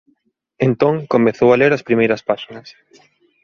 Entón 0.67 0.95
comezou 1.13 1.49
a 1.51 1.59
ler 1.61 1.71
as 1.73 1.85
primeiras 1.87 2.21
páxinas. 2.29 2.67